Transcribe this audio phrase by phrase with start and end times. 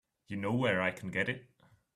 [0.25, 1.47] You know where I can get it?